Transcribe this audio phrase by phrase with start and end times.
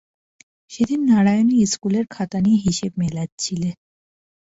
[0.71, 3.69] সেদিন নারায়ণী ইস্কুলের খাতা নিয়ে হিসেব মেলাচ্ছিলে।